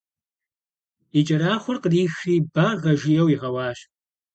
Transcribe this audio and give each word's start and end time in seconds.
И 1.19 1.21
кӏэрахъуэр 1.27 1.77
кърихри 1.83 2.35
«баргъэ» 2.53 2.93
жиӏэу 2.99 3.27
игъэуащ. 3.33 3.79